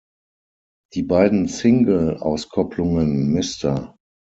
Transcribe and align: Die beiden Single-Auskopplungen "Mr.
Die 0.95 1.03
beiden 1.03 1.47
Single-Auskopplungen 1.47 3.31
"Mr. 3.33 3.95